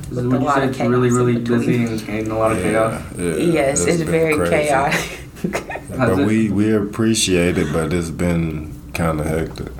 [0.09, 2.51] With Would a you lot say of it's really, really busy and, and a lot
[2.51, 3.01] of chaos?
[3.17, 4.51] Yeah, yeah, yes, it's very crazy.
[4.67, 5.19] chaotic.
[5.43, 9.71] But we we appreciate it, but it's been kind of hectic.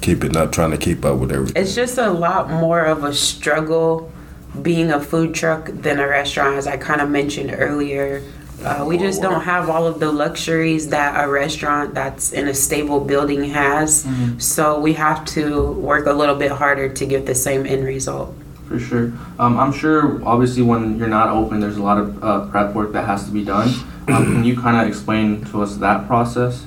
[0.00, 1.60] Keeping up, trying to keep up with everything.
[1.60, 4.10] It's just a lot more of a struggle
[4.62, 8.22] being a food truck than a restaurant, as I kind of mentioned earlier.
[8.64, 12.54] Uh, we just don't have all of the luxuries that a restaurant that's in a
[12.54, 14.04] stable building has.
[14.38, 18.34] So we have to work a little bit harder to get the same end result.
[18.68, 19.12] For sure.
[19.38, 22.92] Um, I'm sure, obviously, when you're not open, there's a lot of uh, prep work
[22.92, 23.68] that has to be done.
[24.08, 26.66] Um, can you kind of explain to us that process?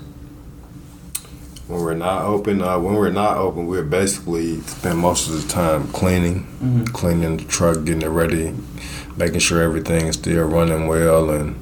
[1.68, 5.48] When we're not open, uh, when we're not open, we're basically spend most of the
[5.48, 6.84] time cleaning, Mm-hmm.
[6.86, 8.54] cleaning the truck, getting it ready,
[9.16, 11.30] making sure everything is still running well.
[11.30, 11.56] And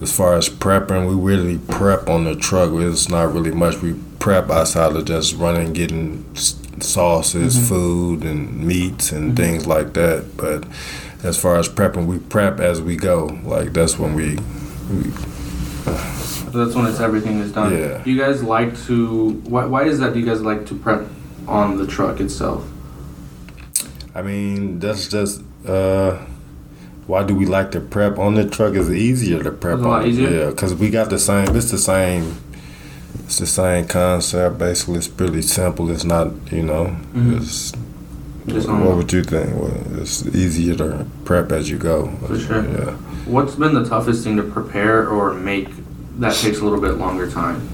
[0.00, 2.70] as far as prepping, we really prep on the truck.
[2.74, 6.24] It's not really much we prep outside of just running, getting
[6.80, 7.66] sauces, Mm-hmm.
[7.66, 10.36] food, and meats and things like that.
[10.36, 10.64] But
[11.22, 13.26] as far as prepping, we prep as we go.
[13.44, 14.36] Like that's when we,
[14.90, 17.72] we So that's when it's everything is done.
[17.76, 18.02] Yeah.
[18.02, 19.30] Do you guys like to?
[19.44, 20.12] Why, why is that?
[20.14, 21.06] Do you guys like to prep
[21.48, 22.64] on the truck itself?
[24.14, 26.18] I mean, that's just uh,
[27.06, 28.74] why do we like to prep on the truck?
[28.74, 30.08] Is easier to prep It's a lot on.
[30.08, 30.30] easier?
[30.30, 31.54] Yeah, because we got the same.
[31.56, 32.36] It's the same.
[33.32, 34.58] It's the same concept.
[34.58, 35.90] Basically, it's pretty simple.
[35.90, 36.94] It's not, you know.
[37.16, 37.38] Mhm.
[37.40, 37.72] It's,
[38.46, 39.56] Just what would you think?
[39.58, 42.10] Well, it's easier to prep as you go.
[42.26, 42.62] For sure.
[42.62, 42.90] Yeah.
[43.24, 45.68] What's been the toughest thing to prepare or make
[46.18, 47.66] that takes a little bit longer time?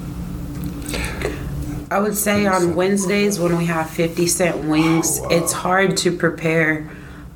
[1.91, 5.29] I would say on Wednesdays when we have 50 cent wings, Oh, wow.
[5.39, 6.89] it's hard to prepare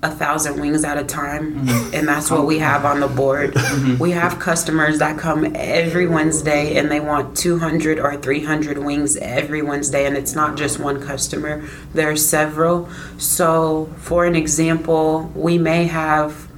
[0.02, 1.54] a thousand wings at a time.
[1.54, 1.94] Mm-hmm.
[1.94, 3.54] And that's what we have on the board.
[3.54, 3.98] Mm-hmm.
[3.98, 9.62] We have customers that come every Wednesday and they want 200 or 300 wings every
[9.62, 10.06] Wednesday.
[10.06, 12.88] And it's not just one customer, there are several.
[13.18, 16.48] So, for an example, we may have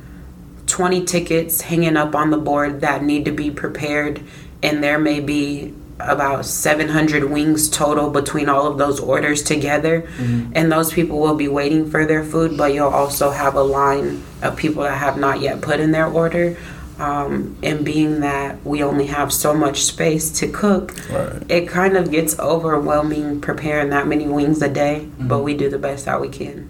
[0.67, 4.23] 20 tickets hanging up on the board that need to be prepared,
[4.63, 10.07] and there may be about 700 wings total between all of those orders together.
[10.55, 14.23] And those people will be waiting for their food, but you'll also have a line
[14.43, 16.57] of people that have not yet put in their order.
[16.97, 21.43] Um, and being that we only have so much space to cook, Right.
[21.49, 25.79] it kind of gets overwhelming preparing that many wings a day, but we do the
[25.79, 26.69] best that we can.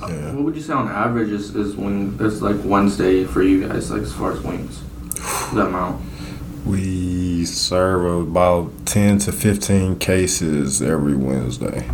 [0.00, 0.32] Yeah.
[0.32, 3.90] What would you say on average is, is when it's like Wednesday for you guys,
[3.90, 4.80] like as far as wings?
[5.52, 6.00] The amount.
[6.66, 11.88] We serve about ten to fifteen cases every Wednesday.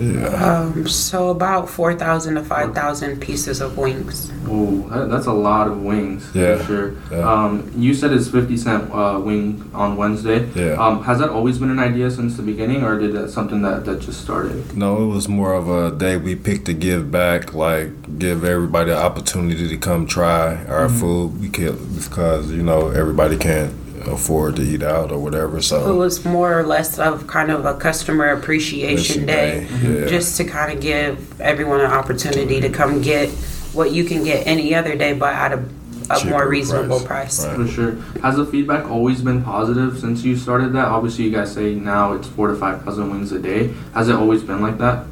[0.00, 0.26] Yeah.
[0.28, 4.32] Um, so about 4,000 to 5,000 pieces of wings.
[4.48, 6.28] Oh, that, that's a lot of wings.
[6.34, 6.94] Yeah, For sure.
[7.12, 7.18] yeah.
[7.30, 10.46] Um, you said it's 50 cent uh, wing on Wednesday.
[10.54, 10.72] Yeah.
[10.74, 13.84] Um, has that always been an idea since the beginning, or did that something that,
[13.84, 14.76] that just started?
[14.76, 18.90] No, it was more of a day we picked to give back, like give everybody
[18.92, 20.98] an opportunity to come try our Mm-hmm.
[20.98, 21.40] food.
[21.40, 23.72] We could because you know everybody can't
[24.06, 25.60] afford to eat out or whatever.
[25.62, 30.06] So it was more or less of kind of a customer appreciation day, yeah.
[30.06, 33.30] just to kind of give everyone an opportunity to come get
[33.72, 35.64] what you can get any other day, but at a,
[36.10, 37.44] a more reasonable price.
[37.44, 37.58] price.
[37.58, 37.66] Right.
[37.66, 37.92] For sure.
[38.22, 40.86] Has the feedback always been positive since you started that?
[40.86, 43.72] Obviously, you guys say now it's four to five thousand wings a day.
[43.94, 45.06] Has it always been like that?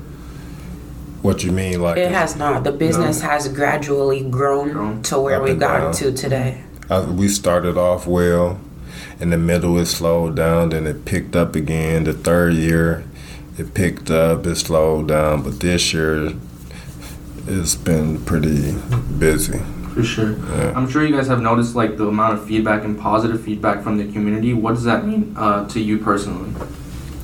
[1.23, 2.65] what you mean, like It has not.
[2.65, 5.03] The business has gradually grown, Grown.
[5.05, 5.95] to where we've and gotten down.
[5.95, 6.65] to today.
[6.89, 8.61] Uh, we started off well.
[9.21, 10.71] In the middle, it slowed down.
[10.71, 12.05] Then it picked up again.
[12.05, 13.05] The third year,
[13.59, 14.47] it picked up.
[14.47, 15.43] It slowed down.
[15.43, 16.35] But this year,
[17.47, 18.73] it's been pretty
[19.19, 19.59] busy.
[19.95, 20.39] For sure.
[20.39, 20.73] Yeah.
[20.77, 23.99] I'm sure you guys have noticed like the amount of feedback and positive feedback from
[23.99, 24.55] the community.
[24.55, 26.55] What does that mean uh, to you personally?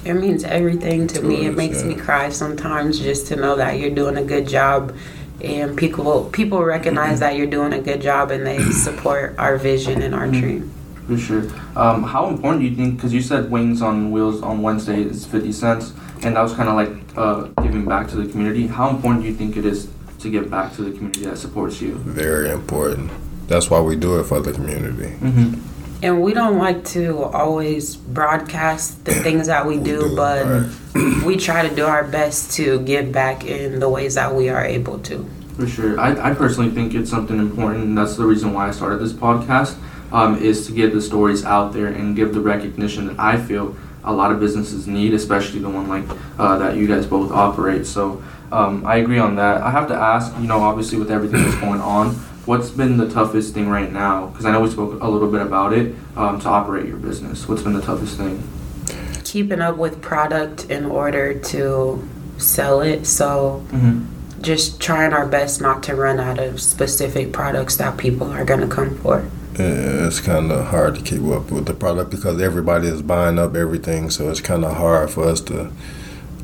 [0.04, 1.46] It means everything to To me.
[1.46, 1.88] It makes yeah.
[1.88, 4.94] me cry sometimes just to know that you're doing a good job
[5.40, 10.02] and people people recognize that you're doing a good job and they support our vision
[10.02, 10.73] and our dream.
[11.06, 11.42] For sure.
[11.76, 12.96] Um, how important do you think?
[12.96, 16.68] Because you said wings on wheels on Wednesday is fifty cents, and that was kind
[16.68, 18.66] of like uh, giving back to the community.
[18.66, 19.90] How important do you think it is
[20.20, 21.94] to give back to the community that supports you?
[21.96, 23.10] Very important.
[23.46, 25.10] That's why we do it for the community.
[25.18, 25.60] Mm-hmm.
[26.02, 31.24] And we don't like to always broadcast the things that we do, do, but right.
[31.24, 34.64] we try to do our best to give back in the ways that we are
[34.64, 35.28] able to.
[35.56, 36.00] For sure.
[36.00, 39.12] I, I personally think it's something important, and that's the reason why I started this
[39.12, 39.76] podcast.
[40.14, 43.76] Um, is to get the stories out there and give the recognition that I feel
[44.04, 46.04] a lot of businesses need, especially the one like
[46.38, 47.86] uh, that you guys both operate.
[47.86, 48.22] So
[48.52, 49.60] um, I agree on that.
[49.62, 52.10] I have to ask, you know, obviously with everything that's going on,
[52.46, 54.26] what's been the toughest thing right now?
[54.28, 57.48] Because I know we spoke a little bit about it um, to operate your business.
[57.48, 58.42] What's been the toughest thing?
[59.24, 62.06] Keeping up with product in order to
[62.38, 63.06] sell it.
[63.06, 64.42] So Mm-hmm.
[64.42, 68.60] just trying our best not to run out of specific products that people are going
[68.60, 69.24] to come for.
[69.58, 73.38] Yeah, it's kind of hard to keep up with the product because everybody is buying
[73.38, 74.10] up everything.
[74.10, 75.70] So it's kind of hard for us to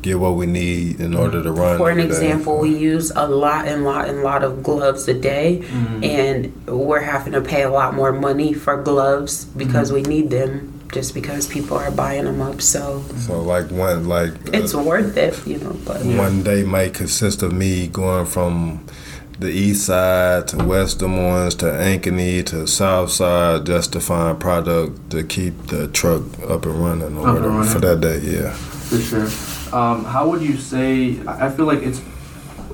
[0.01, 1.77] get what we need in order to run.
[1.77, 2.15] For an every day.
[2.15, 6.03] example, we use a lot and lot and lot of gloves a day, Mm-hmm.
[6.03, 10.09] and we're having to pay a lot more money for gloves because Mm-hmm.
[10.09, 12.61] we need them just because people are buying them up.
[12.61, 15.75] So So like one like it's uh, worth it, you know.
[15.85, 18.85] But one day might consist of me going from
[19.41, 24.39] the east side to West Des Moines to Ankeny to South Side just to find
[24.39, 27.73] product to keep the truck up and running or Up and whatever running.
[27.73, 28.19] for that day.
[28.19, 28.51] Yeah.
[28.53, 29.27] For sure.
[29.77, 31.19] Um, how would you say?
[31.27, 32.01] I I feel like it's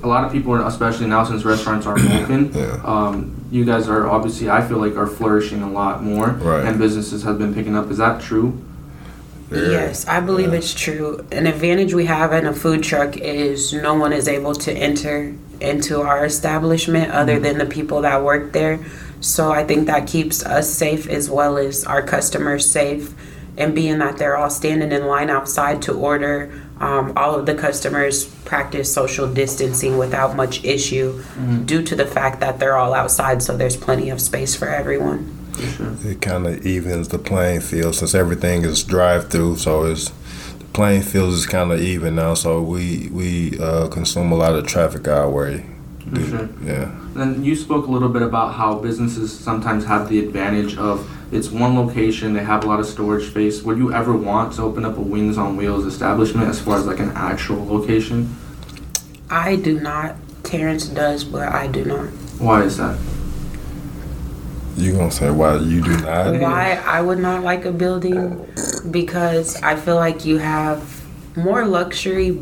[0.02, 2.52] a lot of people, are, especially now since restaurants are open.
[2.54, 2.80] Yeah.
[2.84, 6.66] Um, you guys are obviously, I feel like, are flourishing a lot more, Right.
[6.66, 7.90] and businesses have been picking up.
[7.90, 8.60] Is that true?
[9.48, 9.70] Very.
[9.72, 10.58] Yes, I believe Yeah.
[10.58, 11.24] it's true.
[11.32, 15.32] An advantage we have in a food truck is no one is able to enter
[15.60, 18.78] into our establishment other than the people that work there.
[19.20, 23.14] So I think that keeps us safe as well as our customers safe.
[23.56, 27.56] And being that they're all standing in line outside to order, um, all of the
[27.56, 31.20] customers practice social distancing without much issue
[31.64, 35.34] due to the fact that they're all outside, so there's plenty of space for everyone.
[35.76, 35.92] Sure.
[36.04, 39.56] It kind of evens the playing field since everything is drive through.
[39.56, 40.14] So it's the
[40.78, 42.34] playing field is kind of even now.
[42.34, 45.66] So we we uh, consume a lot of traffic our way.
[46.14, 46.48] For sure.
[46.62, 46.94] Yeah.
[47.14, 50.96] Then you spoke a little bit about how businesses sometimes have the advantage of
[51.32, 53.62] it's one location, they have a lot of storage space.
[53.62, 56.86] Would you ever want to open up a Wingz on Wheelz establishment as far as
[56.86, 58.34] like an actual location?
[59.28, 60.14] I do not.
[60.44, 62.08] Terrence does, but I do not.
[62.38, 62.96] Why is that?
[64.78, 66.38] You gonna say why you do not?
[66.38, 68.46] Why I would not like a building
[68.92, 71.04] because I feel like you have
[71.36, 72.40] more luxury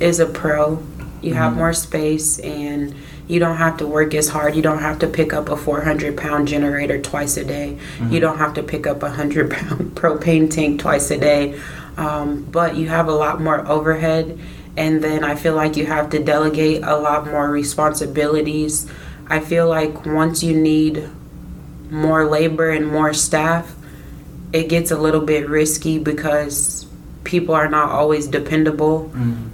[0.00, 0.82] is a pro.
[1.20, 2.94] You have more space and
[3.26, 4.56] you don't have to work as hard.
[4.56, 7.76] You don't have to pick up a 400 pound generator twice a day.
[8.08, 11.60] You don't have to pick up a 100 pound propane tank twice a day.
[11.98, 14.38] Um, but you have a lot more overhead.
[14.78, 18.90] And then I feel like you have to delegate a lot more responsibilities.
[19.26, 21.10] I feel like once you need
[21.90, 23.74] more labor and more staff,
[24.52, 26.86] it gets a little bit risky because
[27.24, 29.10] people are not always dependable.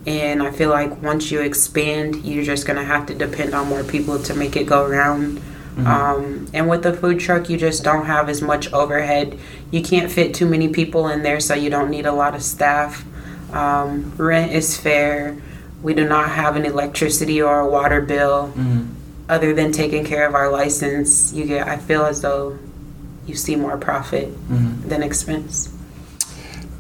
[0.07, 3.69] And I feel like once you expand, you're just going to have to depend on
[3.69, 5.41] more people to make it go round.
[5.77, 9.37] Um, and with the food truck, you just don't have as much overhead.
[9.73, 12.43] You can't fit too many people in there, so you don't need a lot of
[12.43, 13.05] staff.
[13.53, 15.37] Um, rent is fair.
[15.83, 18.53] We do not have an electricity or a water bill
[19.29, 21.67] other than taking care of our license, you get.
[21.67, 22.59] I feel as though
[23.27, 24.89] you see more profit mm-hmm.
[24.89, 25.71] than expense.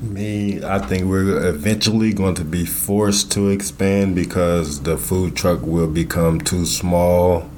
[0.01, 5.63] Me, I think we're eventually going to be forced to expand because the food truck
[5.63, 7.49] will become too small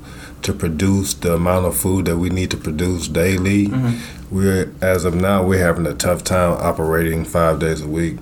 [0.42, 3.66] to produce the amount of food that we need to produce daily.
[3.66, 4.34] Mm-hmm.
[4.34, 8.18] We're as of now we're having a tough time operating five days a week.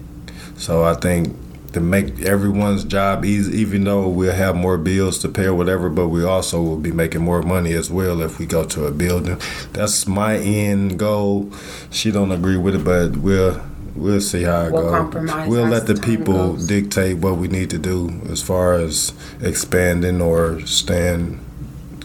[0.57, 1.37] So I think
[1.75, 5.91] to make everyone's job easy, even though we'll have more bills to pay or whatever,
[5.91, 8.91] but we also will be making more money as well if we go to a
[8.91, 9.39] building.
[9.73, 11.51] That's my end goal.
[11.91, 13.61] She don't agree with it, but we'll
[13.97, 14.91] we'll see how it We'll goes.
[14.93, 20.21] compromise We'll let the people dictate what we need to do as far as expanding
[20.21, 21.41] or staying,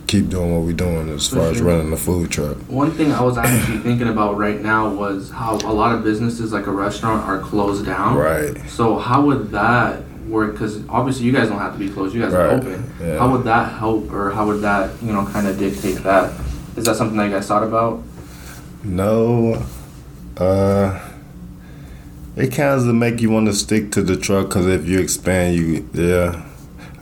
[0.10, 2.58] keep doing what we're doing as For far as running the food truck.
[2.68, 6.52] One thing I was actually thinking about right now was how a lot of businesses,
[6.52, 8.18] like a restaurant, are closed down.
[8.18, 8.58] Right.
[8.68, 10.54] So how would that work?
[10.54, 12.92] Because obviously you guys don't have to be closed; you guys are open.
[13.00, 13.20] Yeah.
[13.20, 16.34] How would that help, or how would that, you know, kind of dictate that?
[16.76, 18.02] Is that something that you guys thought about?
[18.84, 19.64] No,
[20.38, 21.00] uh,
[22.36, 25.56] it kind of make you want to stick to the truck because if you expand,
[25.56, 26.49] you yeah.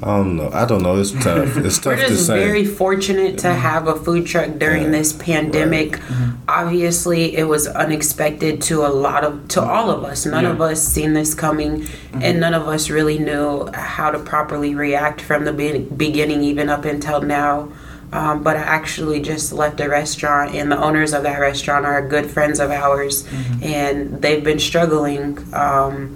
[0.01, 0.49] I don't know.
[0.53, 0.95] I don't know.
[0.99, 1.57] It's tough.
[1.57, 1.97] It's tough.
[1.97, 2.37] We're to just say.
[2.37, 4.89] very fortunate to have a food truck during Yeah.
[4.91, 5.99] this pandemic.
[6.47, 10.25] Obviously, it was unexpected to a lot of to all of us.
[10.25, 10.51] None Yeah.
[10.51, 15.19] of us seen this coming, and none of us really knew how to properly react
[15.21, 17.69] from the be- beginning, even up until now.
[18.13, 22.07] Um, but I actually just left a restaurant, and the owners of that restaurant are
[22.07, 23.25] good friends of ours,
[23.61, 26.15] and they've been struggling um,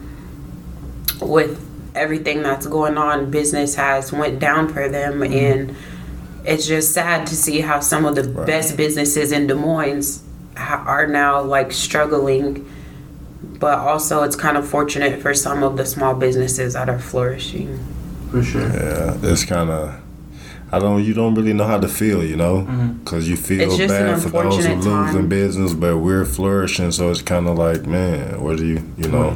[1.20, 1.60] with
[1.96, 3.32] everything that's going on.
[3.32, 5.34] Business has went down for them, mm-hmm.
[5.34, 5.76] and
[6.46, 8.48] it's just sad to see how some of the Right.
[8.48, 10.22] best businesses in Des Moines
[10.56, 12.66] ha- are now like struggling,
[13.60, 17.80] but also it's kind of fortunate for some of the small businesses that are flourishing.
[18.32, 18.62] For sure.
[18.62, 20.00] Yeah, it's kind of.
[20.74, 21.04] I don't.
[21.04, 22.94] You don't really know how to feel, you know, mm-hmm.
[23.00, 26.92] because you feel It's bad for those who unfortunate losing business, but we're flourishing.
[26.92, 29.32] So it's kind of like, man, what do you, you know,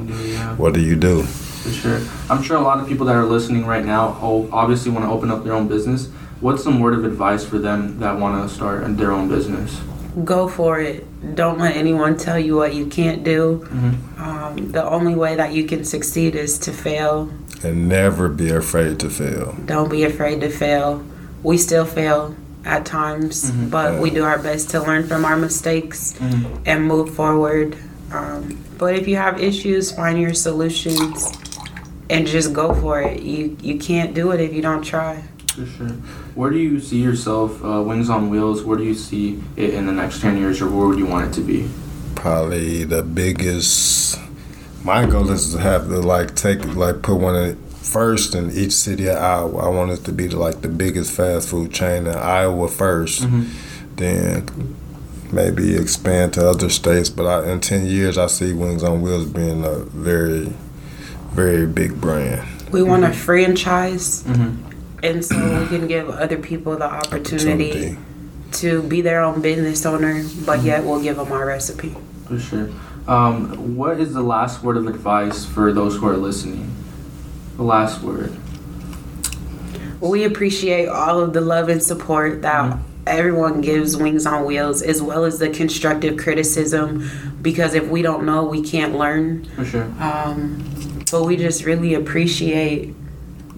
[0.56, 1.26] What do you do, yeah.
[1.66, 2.00] What do you do?
[2.00, 2.36] For sure.
[2.36, 4.18] I'm sure a lot of people that are listening right now
[4.52, 6.08] obviously want to open up their own business.
[6.42, 9.80] What's some word of advice for them that want to start their own business?
[10.24, 11.06] Go for it.
[11.36, 13.66] Don't let anyone tell you what you can't do.
[13.66, 14.22] Mm-hmm.
[14.22, 17.30] Um, the only way that you can succeed is to fail.
[17.64, 19.56] And never be afraid to fail.
[19.66, 21.04] Don't be afraid to fail.
[21.44, 23.70] We still fail at times, Mhm.
[23.70, 26.56] but we do our best to learn from our mistakes Mm-hmm.
[26.66, 27.76] and move forward.
[28.14, 31.32] Um, but if you have issues, find your solutions
[32.10, 33.22] and just go for it.
[33.22, 35.24] You you can't do it if you don't try.
[35.56, 35.88] For sure.
[36.36, 38.64] Where do you see yourself, uh, Wingz on Wheelz?
[38.66, 41.30] Where do you see it in the next 10 years, or where would you want
[41.30, 41.70] it to be?
[42.16, 44.20] Probably the biggest.
[44.84, 48.74] My goal is to have to like take like put one in first in each
[48.74, 49.66] city of Iowa.
[49.66, 53.96] I want it to be like the biggest fast food chain in Iowa 1st Mm-hmm.
[53.96, 54.76] then
[55.32, 57.10] maybe expand to other states.
[57.10, 60.52] But I, in ten years, I see Wingz on Wheelz being a very,
[61.36, 62.48] very big brand.
[62.72, 65.04] We want to franchise, Mm-hmm.
[65.04, 67.98] and so we can give other people the opportunity Opportunity.
[68.54, 71.96] to be their own business owner, but yet we'll give them our recipe.
[72.28, 72.70] For sure.
[73.08, 76.74] Um, what is the last word of advice for those who are listening?
[77.58, 78.36] The last word.
[80.02, 82.78] We appreciate all of the love and support that
[83.08, 87.08] everyone gives Wingz on Wheelz, as well as the constructive criticism,
[87.42, 89.46] because if we don't know, we can't learn.
[89.56, 89.84] For sure.
[90.00, 90.64] Um,
[91.12, 92.94] but we just really appreciate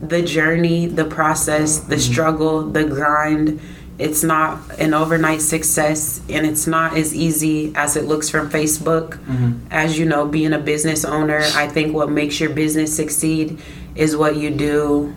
[0.01, 3.59] the journey, the process, the struggle, the grind.
[3.97, 9.17] It's not an overnight success, and it's not as easy as it looks from Facebook.
[9.25, 9.53] Mm-hmm.
[9.71, 13.59] As you know, being a business owner, I think what makes your business succeed
[13.95, 15.15] is what you do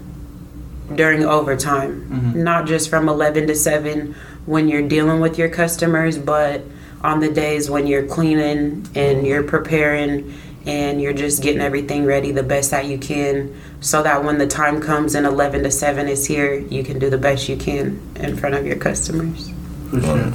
[0.94, 2.36] during overtime, Mhm.
[2.42, 4.14] not just from 11 to 7
[4.46, 6.62] when you're dealing with your customers, but
[7.04, 10.32] on the days when you're cleaning and you're preparing
[10.66, 14.46] and you're just getting everything ready the best that you can so that when the
[14.46, 18.00] time comes and 11 to 7 is here, you can do the best you can
[18.16, 19.50] in front of your customers.
[19.90, 20.32] For sure.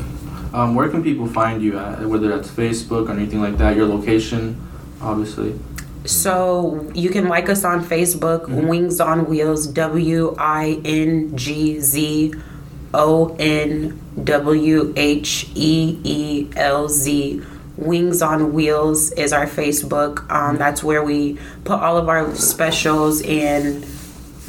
[0.54, 2.06] Um, where can people find you at?
[2.06, 4.66] Whether that's Facebook or anything like that, your location,
[5.02, 5.60] obviously.
[6.06, 12.34] So you can like us on Facebook, Wingz on Wheelz, W I N G Z
[12.94, 17.42] O N W H E E L Z.
[17.80, 20.30] Wingz on Wheelz is our Facebook.
[20.32, 23.86] Um, that's where we put all of our specials and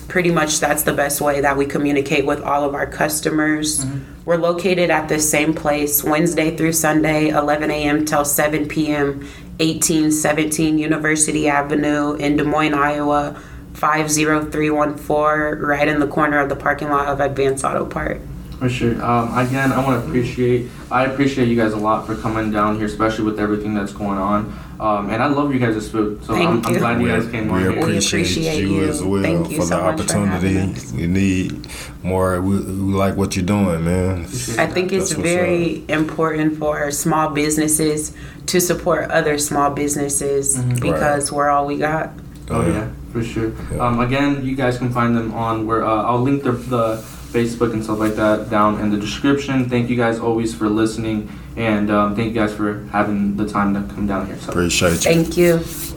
[0.08, 3.84] pretty much that's the best way that we communicate with all of our customers.
[4.24, 8.04] We're located at the same place Wednesday through Sunday, 11 a.m.
[8.04, 9.20] till 7 p.m.,
[9.58, 13.40] 1817 University Avenue in Des Moines, Iowa,
[13.74, 18.20] 50314, right in the corner of the parking lot of Advanced Auto Part.
[18.58, 19.02] For sure.
[19.04, 20.70] Um, again, I want to appreciate.
[20.90, 24.16] I appreciate you guys a lot for coming down here, especially with everything that's going
[24.18, 24.58] on.
[24.80, 26.78] Um, and I love you guys' food, so I'm, Thank I'm you.
[26.80, 27.78] glad you We, guys came we on here.
[27.80, 28.88] appreciate, appreciate you, you.
[28.88, 30.54] as well Thank for so the much for opportunity.
[30.54, 30.92] having us.
[30.92, 31.66] we need
[32.02, 32.40] more.
[32.42, 32.62] We, we
[32.94, 34.20] like what you're doing, man.
[34.24, 38.14] I think it's That's what's very important for small businesses
[38.46, 40.80] to support other small businesses Mhm.
[40.80, 42.10] because we're all we got.
[42.50, 43.52] Oh yeah, for sure.
[43.72, 43.78] Yeah.
[43.86, 46.96] Um, again, you guys can find them on where uh, I'll link the, the
[47.32, 49.68] Facebook and stuff like that down in the description.
[49.68, 53.74] Thank you guys always for listening, and um, thank you guys for having the time
[53.74, 54.38] to come down here.
[54.38, 54.50] So.
[54.50, 54.96] Appreciate you.
[54.96, 55.95] Thank you.